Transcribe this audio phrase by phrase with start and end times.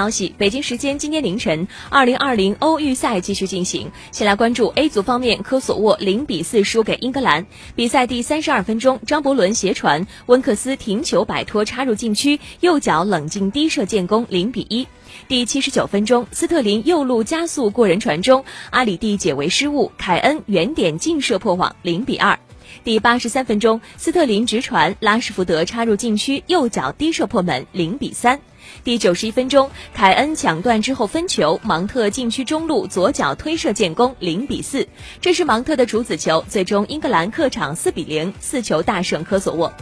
[0.00, 3.92] 消息，北京时间今天凌晨，二零二零欧预赛继续进行。
[4.12, 7.44] 先来关注 A 组方面，科索沃零比四输给英格兰。
[7.76, 14.86] 比赛第三十二分钟，张伯伦斜传，温克斯停球摆脱，插入禁区，右脚冷静低射建功，零比一。
[15.28, 22.38] 第七十九分钟，斯特林右路加速过人传中，阿里蒂解围失误，凯恩远点劲射破网，零比二。
[22.84, 28.40] 第八十三分钟，斯特林直传，拉什福德插入禁区，右脚低射破门，零比三。
[28.84, 34.86] 第九十一分钟，凯恩抢断之后分球，芒特禁区中路左脚推射建功，零比四。
[35.20, 39.72] 这是芒特的主子球，最终英格兰客场四比零四球大胜科索沃。